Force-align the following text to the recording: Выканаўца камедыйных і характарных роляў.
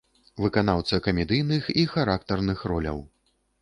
Выканаўца 0.45 1.01
камедыйных 1.09 1.71
і 1.83 1.87
характарных 1.95 2.69
роляў. 2.75 3.09